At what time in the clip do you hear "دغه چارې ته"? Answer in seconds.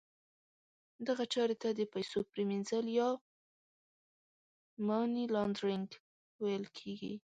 1.07-1.69